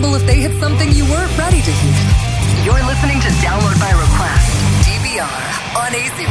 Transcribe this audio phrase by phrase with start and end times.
[0.00, 2.64] possible if they hit something you weren't ready to hear.
[2.64, 4.48] You're listening to Download by Request,
[4.86, 5.26] DVR,
[5.76, 6.26] on AC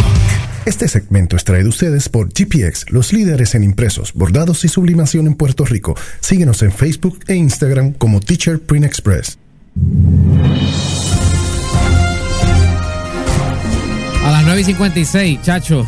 [0.65, 5.27] Este segmento es traído a ustedes por GPX, los líderes en impresos, bordados y sublimación
[5.27, 5.95] en Puerto Rico.
[6.19, 9.37] Síguenos en Facebook e Instagram como Teacher Print Express.
[14.23, 15.85] A las 9 y 56, chacho.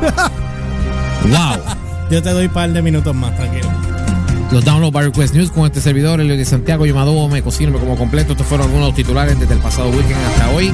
[1.24, 1.58] wow.
[2.10, 3.69] Yo te doy un par de minutos más, tranquilo.
[4.52, 7.96] Los Download by Request News con este servidor, el de Santiago, llamado Me Cocino como
[7.96, 8.32] completo.
[8.32, 10.72] Estos fueron algunos de los titulares desde el pasado weekend hasta hoy.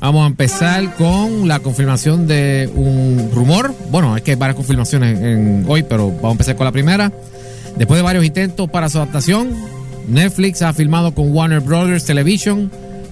[0.00, 3.74] Vamos a empezar con la confirmación de un rumor.
[3.90, 7.12] Bueno, es que hay varias confirmaciones hoy, pero vamos a empezar con la primera.
[7.76, 9.54] Después de varios intentos para su adaptación,
[10.08, 12.70] Netflix ha filmado con Warner Brothers Television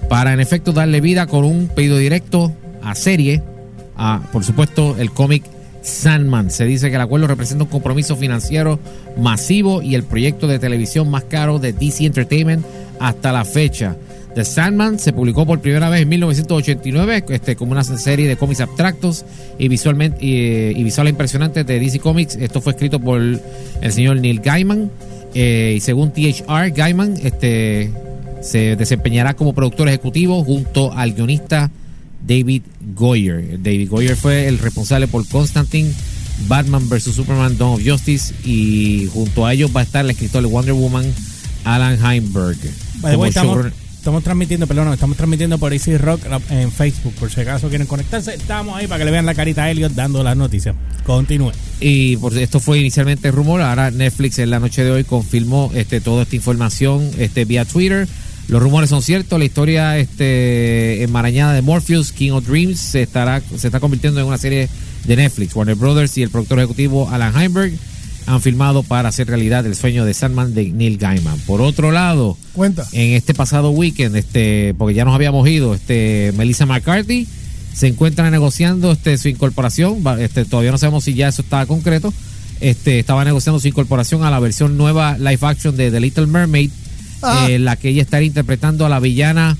[0.09, 2.51] para en efecto darle vida con un pedido directo
[2.81, 3.43] a serie,
[3.95, 5.43] a por supuesto el cómic
[5.81, 6.51] Sandman.
[6.51, 8.79] Se dice que el acuerdo representa un compromiso financiero
[9.17, 12.65] masivo y el proyecto de televisión más caro de DC Entertainment
[12.99, 13.95] hasta la fecha.
[14.35, 18.61] The Sandman se publicó por primera vez en 1989 este, como una serie de cómics
[18.61, 19.25] abstractos
[19.57, 22.35] y, visualmente, y, y visuales impresionantes de DC Comics.
[22.35, 24.91] Esto fue escrito por el señor Neil Gaiman.
[25.33, 27.91] Eh, y según THR, Gaiman este,
[28.41, 31.71] se desempeñará como productor ejecutivo junto al guionista
[32.25, 32.63] David
[32.95, 33.61] Goyer.
[33.61, 35.91] David Goyer fue el responsable por Constantine,
[36.47, 37.15] Batman vs.
[37.15, 40.73] Superman, Dawn of Justice y junto a ellos va a estar el escritor de Wonder
[40.73, 41.05] Woman,
[41.63, 42.57] Alan Heinberg.
[43.01, 47.69] Way, estamos, estamos transmitiendo, perdón, estamos transmitiendo por Easy Rock en Facebook, por si acaso
[47.69, 48.33] quieren conectarse.
[48.33, 50.75] Estamos ahí para que le vean la carita a Elliot dando las noticias.
[51.05, 51.51] Continúe.
[51.79, 56.01] Y por esto fue inicialmente rumor, ahora Netflix en la noche de hoy confirmó este,
[56.01, 58.07] toda esta información este, vía Twitter.
[58.49, 63.41] Los rumores son ciertos, la historia este, enmarañada de Morpheus, King of Dreams, se, estará,
[63.41, 64.67] se está convirtiendo en una serie
[65.05, 65.55] de Netflix.
[65.55, 67.73] Warner Brothers y el productor ejecutivo Alan Heinberg
[68.25, 71.39] han filmado para hacer realidad el sueño de Sandman de Neil Gaiman.
[71.41, 72.87] Por otro lado, Cuenta.
[72.91, 77.27] en este pasado weekend, este, porque ya nos habíamos ido, este, Melissa McCarthy
[77.73, 80.03] se encuentra negociando este, su incorporación.
[80.19, 82.13] Este, todavía no sabemos si ya eso está concreto.
[82.61, 86.71] Este, estaba negociando su incorporación a la versión nueva live action de The Little Mermaid,
[87.21, 87.47] Ah.
[87.49, 89.57] eh, la que ella estaría interpretando a la villana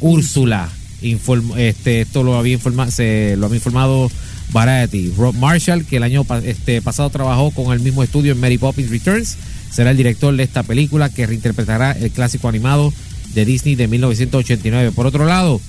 [0.00, 0.68] Úrsula.
[1.02, 4.10] Inform- este, esto lo había, informa- se, lo había informado
[4.50, 5.12] Variety.
[5.16, 8.90] Rob Marshall, que el año este, pasado trabajó con el mismo estudio en Mary Poppins
[8.90, 9.36] Returns,
[9.70, 12.92] será el director de esta película que reinterpretará el clásico animado
[13.34, 14.92] de Disney de 1989.
[14.92, 15.60] Por otro lado,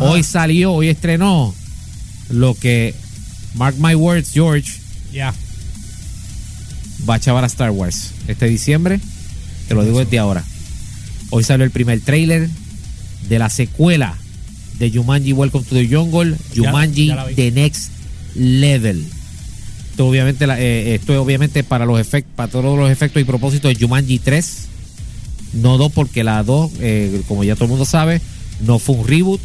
[0.00, 1.54] hoy salió, hoy estrenó
[2.30, 2.94] lo que,
[3.54, 4.72] mark my words, George,
[5.12, 5.32] Ya.
[7.08, 9.00] va a chavar a Star Wars este diciembre.
[9.68, 10.44] Te lo digo desde ahora.
[11.30, 12.48] Hoy salió el primer trailer
[13.28, 14.14] de la secuela
[14.78, 17.26] de Jumanji Welcome to the Jungle, Jumanji ya.
[17.34, 17.90] The Next
[18.34, 19.04] Level.
[19.90, 23.24] Esto obviamente, la- eh, esto es obviamente para los efectos, para todos los efectos y
[23.24, 24.66] propósitos de Jumanji 3,
[25.54, 28.20] no 2, porque la 2, eh, como ya todo el mundo sabe,
[28.60, 29.40] no fue un reboot,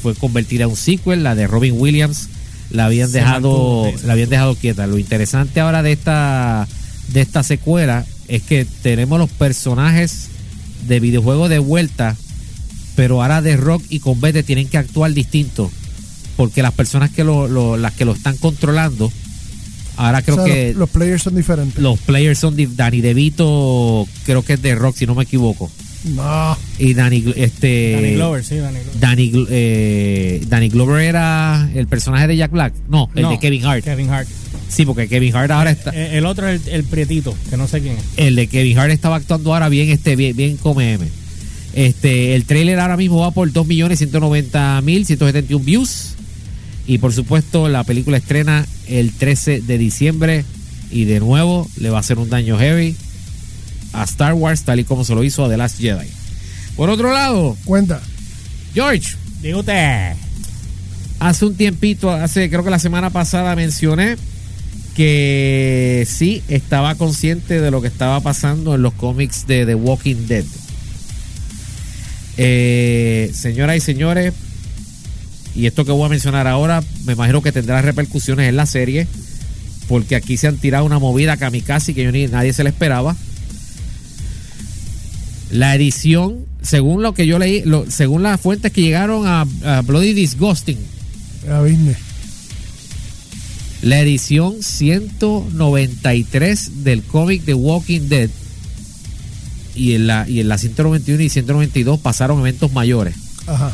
[0.00, 2.28] fue convertida en un sequel, la de Robin Williams
[2.70, 4.86] la habían Se dejado, mantuvo, la habían dejado quieta.
[4.86, 6.66] Lo interesante ahora de esta
[7.08, 10.28] de esta secuela es que tenemos los personajes
[10.86, 12.16] de videojuegos de vuelta,
[12.96, 15.70] pero ahora de rock y combate tienen que actuar distinto,
[16.36, 19.10] porque las personas que lo, lo- las que lo están controlando,
[19.96, 21.82] ahora creo O sea, que los, los players son diferentes.
[21.82, 25.70] los players son di- Danny DeVito, creo que es de rock si no me equivoco,
[26.04, 26.56] No.
[26.78, 29.00] y Danny este Danny Glover, sí, Danny Glover.
[29.00, 32.74] Danny, Glo- eh, Danny Glover era el personaje de Jack Black.
[32.88, 33.84] No, el No, de Kevin Hart.
[33.84, 34.28] Kevin Hart.
[34.72, 35.90] Sí, porque Kevin Hart ahora está.
[35.90, 38.04] Eh, el otro es el, el prietito, que no sé quién es.
[38.16, 41.06] El de Kevin Hart estaba actuando ahora bien, este, bien, bien come M.
[41.74, 46.14] Este, el trailer ahora mismo va por 2.190.171 views.
[46.86, 50.46] Y por supuesto, la película estrena el 13 de diciembre.
[50.90, 52.96] Y de nuevo, le va a hacer un daño heavy
[53.92, 56.08] a Star Wars, tal y como se lo hizo a The Last Jedi.
[56.76, 58.00] Por otro lado, Cuenta.
[58.74, 59.16] George,
[59.54, 60.14] usted.
[61.20, 64.16] hace un tiempito, hace creo que la semana pasada mencioné
[64.94, 70.26] que sí estaba consciente de lo que estaba pasando en los cómics de The Walking
[70.26, 70.44] Dead.
[72.36, 74.34] Eh, señoras y señores,
[75.54, 79.06] y esto que voy a mencionar ahora, me imagino que tendrá repercusiones en la serie,
[79.88, 83.16] porque aquí se han tirado una movida kamikaze que yo ni nadie se le esperaba.
[85.50, 90.14] La edición, según lo que yo leí, según las fuentes que llegaron a, a Bloody
[90.14, 90.78] Disgusting,
[91.64, 91.94] vine.
[93.82, 98.30] La edición 193 del cómic de Walking Dead
[99.74, 103.14] y en la y en la 191 y 192 pasaron eventos mayores.
[103.46, 103.72] Ajá.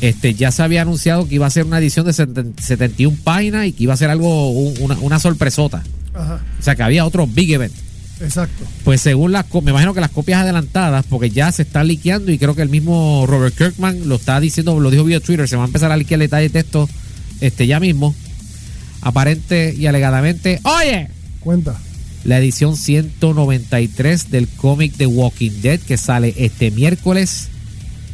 [0.00, 3.66] Este ya se había anunciado que iba a ser una edición de 70 71 páginas
[3.66, 5.82] y que iba a ser algo un- una, una sorpresota.
[6.14, 6.40] Ajá.
[6.58, 7.72] O sea que había otro big event.
[8.20, 8.64] Exacto.
[8.84, 12.38] Pues según las me imagino que las copias adelantadas, porque ya se están liqueando y
[12.38, 15.64] creo que el mismo Robert Kirkman lo está diciendo, lo dijo vía Twitter, se va
[15.64, 16.88] a empezar a liquear detalles de esto
[17.40, 18.14] este, ya mismo.
[19.04, 21.08] Aparente y alegadamente, oye,
[21.40, 21.78] Cuenta.
[22.24, 27.48] la edición 193 del cómic de Walking Dead que sale este miércoles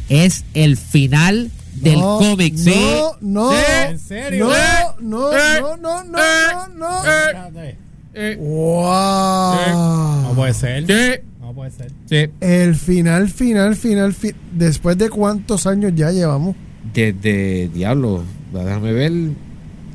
[0.09, 2.73] es el final del No, cómic, ¿sí?
[2.75, 3.51] No, no.
[3.51, 3.57] Sí.
[3.89, 4.47] ¿En serio?
[4.47, 4.59] No, Eh,
[4.99, 6.21] no, eh, no, no, no, eh,
[6.53, 7.61] no, no.
[7.61, 7.75] eh,
[8.13, 10.23] eh, Wow.
[10.23, 10.85] No puede ser.
[10.85, 11.91] sí, No puede ser.
[12.09, 12.29] sí.
[12.41, 16.55] El final, final, final, fi- después de cuántos años ya llevamos.
[16.93, 18.23] Desde Diablo,
[18.53, 19.11] déjame ver.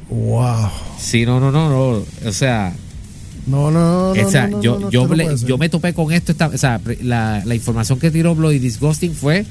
[0.08, 0.70] Wow.
[0.98, 2.04] Sí, no, no, no, no.
[2.28, 2.72] O sea,
[3.46, 4.22] No, no, no.
[4.26, 6.32] o sea, no, no, yo, no, yo, le- yo me topé con esto.
[6.32, 9.44] esta- o sea, la, la información que tiró Bloody Disgusting fue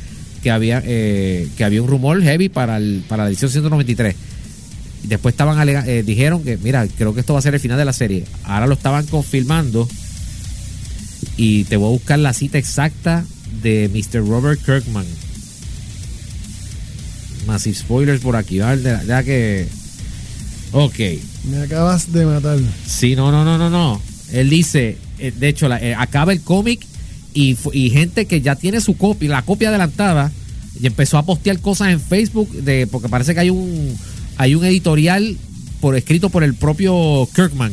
[0.43, 4.15] que había eh, que había un rumor heavy para, el, para la edición 193.
[5.03, 7.59] Y después estaban alega- eh, dijeron que, mira, creo que esto va a ser el
[7.59, 8.23] final de la serie.
[8.43, 9.87] Ahora lo estaban confirmando.
[11.37, 13.25] Y te voy a buscar la cita exacta
[13.61, 14.25] de Mr.
[14.27, 15.05] Robert Kirkman.
[17.47, 19.67] Massive spoilers por aquí, ya que.
[20.75, 20.99] Ok.
[21.49, 22.59] Me acabas de matar.
[22.85, 24.01] Sí, no, no, no, no, no.
[24.33, 26.85] Él dice, eh, de hecho, la- eh, acaba el cómic
[27.33, 30.31] y, y gente que ya tiene su copia, la copia adelantada,
[30.81, 33.95] y empezó a postear cosas en Facebook, de, porque parece que hay un,
[34.35, 35.37] hay un editorial
[35.79, 37.71] por escrito por el propio Kirkman,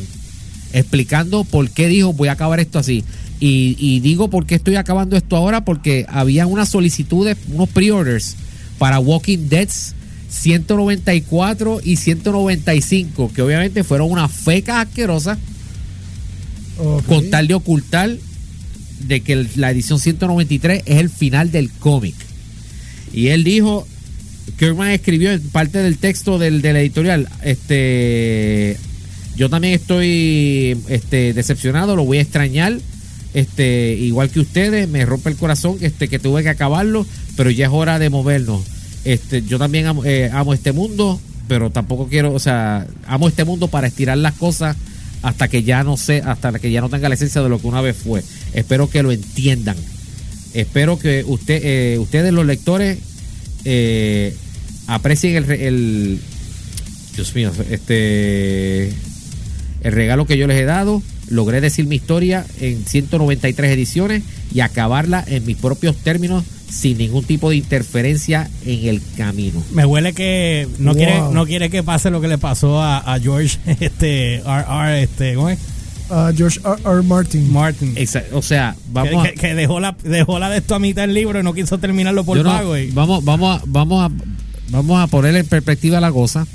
[0.71, 3.03] explicando por qué dijo voy a acabar esto así.
[3.41, 8.37] Y, y digo por qué estoy acabando esto ahora, porque había unas solicitudes, unos pre-orders
[8.77, 9.67] para Walking Dead
[10.33, 15.37] 194 y 195, que obviamente fueron una feca asquerosa
[16.77, 17.05] Ok.
[17.05, 18.17] con tal de ocultar
[19.07, 22.15] de que el- la edición 193 es el final del cómic.
[23.13, 23.87] Y él dijo,
[24.57, 28.77] Kirkman escribió en parte del texto del, del editorial, este,
[29.35, 32.79] yo también estoy este, decepcionado, lo voy a extrañar,
[33.33, 37.65] este, igual que ustedes, me rompe el corazón este, que tuve que acabarlo, pero ya
[37.67, 38.61] es hora de movernos.
[39.05, 43.43] Este, yo también amo, eh, amo este mundo, pero tampoco quiero, o sea, amo este
[43.43, 44.77] mundo para estirar las cosas
[45.21, 47.67] hasta que ya no sé, hasta que ya no tenga la esencia de lo que
[47.67, 48.23] una vez fue.
[48.53, 49.75] Espero que lo entiendan.
[50.53, 52.99] Espero que usted, eh, ustedes los lectores
[53.65, 54.35] eh,
[54.87, 56.19] aprecien el, re- el,
[57.15, 58.89] Dios mío, este
[59.83, 61.01] el regalo que yo les he dado.
[61.29, 64.23] Logré decir mi historia en 193 ediciones
[64.53, 69.63] y acabarla en mis propios términos sin ningún tipo de interferencia en el camino.
[69.73, 70.97] Me huele que no Wow.
[70.97, 75.03] quiere no quiere que pase lo que le pasó a, a George este R, R,
[75.03, 75.59] este ¿cómo es?
[76.09, 76.75] Ah, George R.
[76.83, 77.01] R.
[77.03, 77.51] Martin.
[77.51, 77.95] Martin.
[77.95, 80.79] Exa- o sea, Que, vamos a, que- que dejó la dejó la de esto a
[80.79, 82.77] mitad del libro y no quiso terminarlo por no- pago.
[82.77, 84.11] y- vamos, vamos, a, vamos, a,
[84.69, 86.45] vamos a poner en perspectiva la cosa.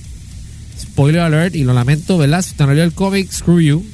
[0.81, 2.43] Spoiler alert, y lo lamento, ¿verdad?
[2.43, 3.85] Si usted no el cómic, screw you.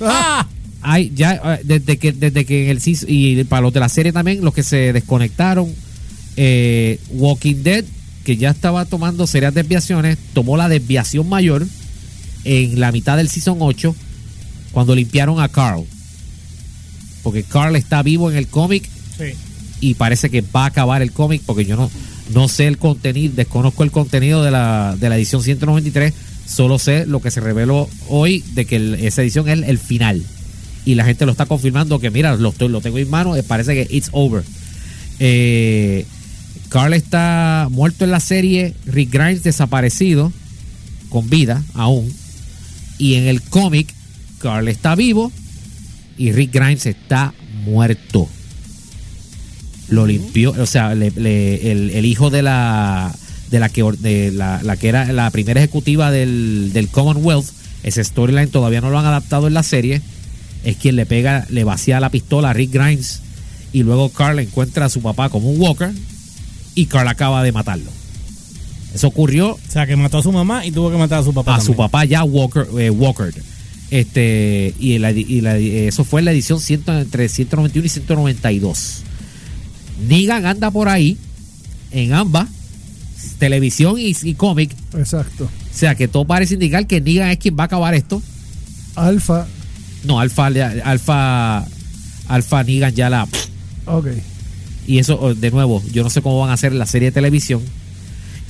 [0.00, 0.46] ¡Ah!
[0.82, 4.12] Hay ya, eh, desde que, desde que en el y para los de la serie
[4.12, 5.72] también, los que se desconectaron,
[6.36, 7.84] eh, Walking Dead,
[8.24, 11.66] que ya estaba tomando serias desviaciones, tomó la desviación mayor
[12.44, 13.94] en la mitad del season 8,
[14.72, 15.84] cuando limpiaron a Carl.
[17.22, 18.88] Porque Carl está vivo en el cómic
[19.18, 19.34] Sí.
[19.80, 21.90] y parece que va a acabar el cómic porque yo no,
[22.32, 26.14] no sé el contenido, desconozco el contenido de la, de la edición 193,
[26.46, 30.22] solo sé lo que se reveló hoy de que el- esa edición es el final.
[30.84, 33.42] Y la gente lo está confirmando que mira, lo, estoy- lo tengo en mano, eh,
[33.42, 34.42] parece que it's over.
[35.18, 36.06] Eh,
[36.68, 40.32] Carl está muerto en la serie, Rick Grimes desaparecido,
[41.08, 42.12] con vida aún.
[42.98, 43.92] Y en el cómic,
[44.38, 45.32] Carl está vivo
[46.16, 47.34] y Rick Grimes está
[47.64, 48.28] muerto
[49.88, 53.12] lo limpió, o sea, le- le- el, el hijo de la
[53.50, 57.48] de la que or- de la, la que era la primera ejecutiva del, del Commonwealth,
[57.82, 60.00] ese storyline todavía no lo han adaptado en la serie,
[60.64, 63.20] es quien le pega, le vacía la pistola a Rick Grimes
[63.72, 65.90] y luego Carl encuentra a su papá como un Walker
[66.74, 67.90] y Carl acaba de matarlo.
[68.94, 71.32] Eso ocurrió O sea, que mató a su mamá y tuvo que matar a su
[71.32, 71.54] papá.
[71.56, 73.32] a su papá ya Walker, eh, Walker.
[73.90, 79.02] Este, y, la- y la- eso fue en la edición 100 entre 191 y 192.
[80.08, 81.16] Negan anda por ahí,
[81.92, 82.48] en ambas,
[83.38, 84.70] televisión y, y cómic.
[84.96, 85.44] Exacto.
[85.44, 88.22] O sea que todo parece indicar que Negan es quien va a acabar esto.
[88.96, 89.46] Alfa.
[90.04, 90.46] No, Alfa,
[90.84, 91.66] Alfa,
[92.28, 93.28] Alfa Negan ya la.
[93.86, 94.06] Ok.
[94.86, 97.12] Y eso, oh, de nuevo, yo no sé cómo van a hacer la serie de
[97.12, 97.62] televisión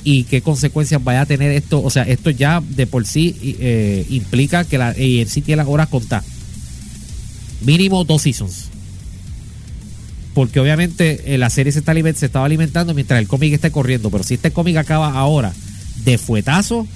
[0.03, 1.81] y qué consecuencias vaya a tener esto.
[1.81, 5.89] O sea, esto ya de por sí eh, implica que la AMC tiene las horas
[5.89, 6.25] contadas.
[7.61, 8.69] Mínimo dos seasons.
[10.33, 14.09] Porque obviamente eh, la serie se, está, se estaba alimentando mientras el cómic esté corriendo.
[14.09, 15.53] Pero si este cómic acaba ahora
[16.05, 16.87] de fuetazo,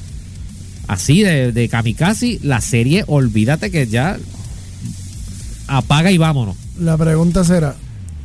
[0.88, 4.18] así de, de kamikaze, la serie, olvídate que ya
[5.67, 6.55] apaga y vámonos.
[6.79, 7.75] La pregunta será,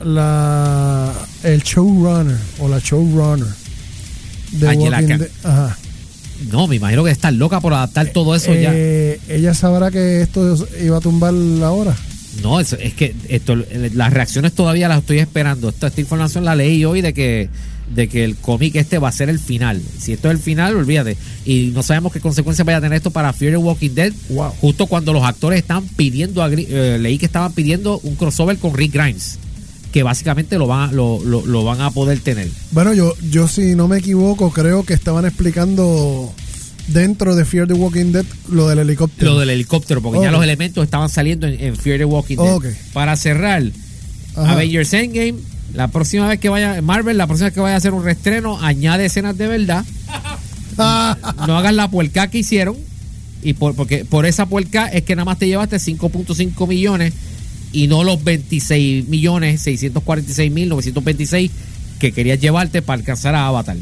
[0.05, 3.47] la el showrunner o la showrunner
[4.53, 5.19] de Angela Walking Kang.
[5.21, 5.79] Dead, ajá,
[6.51, 8.71] No, me imagino que está loca por adaptar todo eso ya.
[8.75, 11.95] eh, ella sabrá que esto iba a tumbar la hora.
[12.43, 15.69] No, es, es que esto, las reacciones todavía las estoy esperando.
[15.69, 17.49] Esta, esta información la leí hoy de que
[17.95, 19.83] de que el cómic este va a ser el final.
[19.99, 21.17] Si esto es el final, olvídate.
[21.45, 24.13] Y no sabemos qué consecuencias vaya a tener esto para Fear the Walking Dead.
[24.29, 24.53] Wow.
[24.61, 28.93] Justo cuando los actores están pidiendo, eh, leí que estaban pidiendo un crossover con Rick
[28.95, 29.39] Grimes.
[29.93, 32.49] Que básicamente lo van, a- lo, lo- lo van a poder tener.
[32.71, 36.33] Bueno, yo, yo si no me equivoco, creo que estaban explicando
[36.87, 39.33] dentro de Fear the Walking Dead lo del helicóptero.
[39.33, 42.73] Lo del helicóptero, porque ya los elementos estaban saliendo en, en Fear the Walking Dead.
[42.93, 43.65] Para cerrar,
[44.37, 44.53] Ajá.
[44.53, 45.35] Avengers Endgame,
[45.75, 48.59] la próxima vez que vaya, Marvel, la próxima vez que vaya a hacer un reestreno,
[48.61, 49.85] añade escenas de verdad.
[50.77, 52.77] no hagas la puerca que hicieron.
[53.43, 57.15] Y por, porque por esa puerca es que nada más te llevaste 5.5 millones
[57.73, 61.51] y no los 26 millones 646 mil 926
[61.99, 63.77] que querías llevarte para alcanzar a Avatar.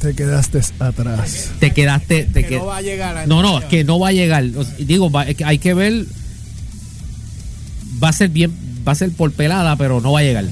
[0.00, 1.50] Te quedaste atrás.
[1.58, 2.24] Te quedaste.
[2.24, 4.12] Te Que qued- no va a llegar a- no, no, es que no va a
[4.12, 4.44] llegar.
[4.78, 6.06] Digo, va- es que hay que ver.
[8.02, 8.52] Va a ser bien,
[8.86, 10.44] va a ser por pelada, pero no va a llegar.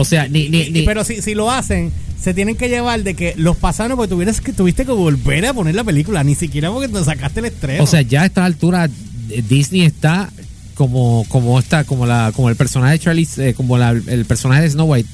[0.00, 1.90] O sea, ni, ni, Y- ni- pero si, si lo hacen,
[2.22, 5.54] se tienen que llevar de que los pasaron porque tuvieras que, tuviste que volver a
[5.54, 7.82] poner la película, ni siquiera porque te sacaste el estreno.
[7.82, 8.88] o sea, ya a esta altura
[9.30, 10.30] eh, Disney está
[10.74, 14.62] como, como está, como la, como el personaje de Charlie, eh, como la- el personaje
[14.62, 15.08] de Snow White.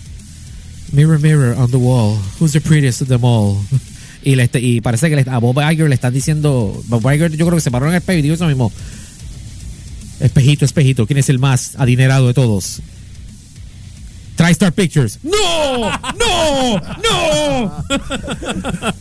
[0.92, 3.56] Mirror, mirror on the wall, who's the prettiest of them all?
[4.26, 7.44] Y, le, y parece que le- a Bob Iger le están diciendo, Bob Iger yo
[7.44, 8.72] creo que se paró en el espejo y dijo eso mismo.
[10.20, 12.80] Espejito, espejito, ¿quién es el más adinerado de todos?
[14.36, 15.18] TriStar Pictures.
[15.22, 15.90] ¡No!
[15.90, 16.80] ¡No!
[16.80, 17.84] ¡No!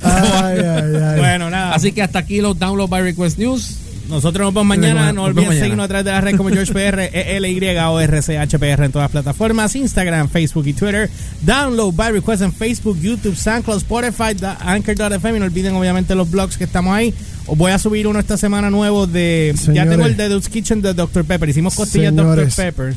[0.01, 1.19] Ay, ay, ay.
[1.19, 1.73] bueno, nada.
[1.73, 3.77] Así que hasta aquí los Download by Request News.
[4.09, 5.11] Nosotros nos vemos mañana.
[5.13, 9.05] No olviden seguirnos a través de la red como GeorgePR, ELY o RCHPR en todas
[9.05, 11.09] las plataformas: Instagram, Facebook y Twitter.
[11.41, 15.37] Download by request en Facebook, YouTube, SoundCloud, Spotify, Anchor.fm.
[15.37, 17.13] Y no olviden, obviamente, los blogs que estamos ahí.
[17.47, 19.55] Os voy a subir uno esta semana nuevo de.
[19.73, 21.25] Ya tengo el de Dude's Kitchen de Dr.
[21.25, 21.49] Pepper.
[21.49, 22.55] Hicimos costillas Señores.
[22.55, 22.65] Dr.
[22.65, 22.95] Pepper.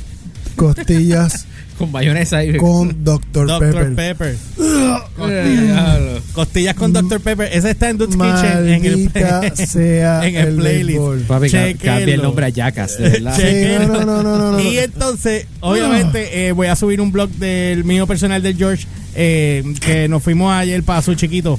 [0.57, 1.47] Costillas
[1.79, 3.47] Con mayonesa y con Dr.
[3.47, 3.95] Dr.
[3.95, 3.95] Pepper.
[3.95, 4.37] Pepper.
[6.33, 7.21] Costillas con Dr.
[7.21, 7.49] Pepper.
[7.53, 8.69] Ese está en Dude's Kitchen.
[8.69, 11.27] En el, sea en el, el playlist.
[11.27, 13.37] Papi, cambia el nombre a Jackass, de verdad.
[13.37, 17.29] Sí, no, no, no, no, no, Y entonces, obviamente, eh, voy a subir un blog
[17.31, 21.59] del mío personal del George, eh, que nos fuimos ayer para su chiquito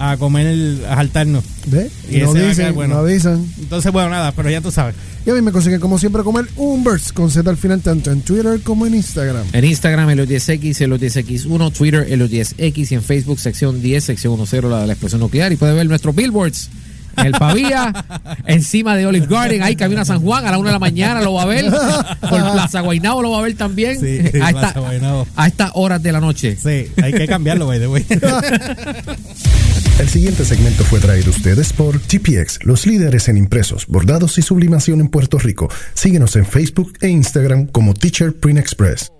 [0.00, 1.44] a comer, el, a saltarnos.
[1.66, 1.90] ¿Ve?
[2.10, 2.94] Y Y no ese va a dicen, bueno.
[2.94, 3.46] no avisan.
[3.58, 4.94] Entonces, bueno, nada, pero ya tú sabes.
[5.26, 8.10] Y a mí me consiguen como siempre como el Umbers con Z al final tanto
[8.10, 9.44] en Twitter como en Instagram.
[9.52, 14.36] En Instagram, el 10X, el 10X1, Twitter, el 10X y en Facebook, sección 10, sección
[14.36, 15.52] 10, la de la explosión nuclear.
[15.52, 16.70] Y puede ver nuestros billboards
[17.16, 17.92] en el Pavía,
[18.46, 21.20] encima de Olive Garden, ahí camino a San Juan, a la 1 de la mañana
[21.20, 21.66] lo va a ver.
[21.66, 24.00] Por Plaza Guaynabo lo va a ver también.
[24.00, 25.26] Sí, a, Plaza esta- Guaynabo.
[25.36, 26.56] a estas horas de la noche.
[26.56, 28.06] Sí, hay que cambiarlo, by the way.
[30.00, 34.42] El siguiente segmento fue traído a ustedes por GPX, los líderes en impresos, bordados y
[34.42, 35.68] sublimación en Puerto Rico.
[35.92, 39.12] Síguenos en Facebook e Instagram como Teacher Print Express.